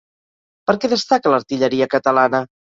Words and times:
Per 0.69 0.75
què 0.85 0.91
destaca 0.95 1.35
l'artilleria 1.35 1.93
catalana? 1.95 2.45